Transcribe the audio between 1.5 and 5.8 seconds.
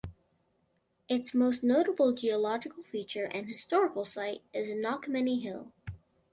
notable geological feature and historical site is Knockmany Hill.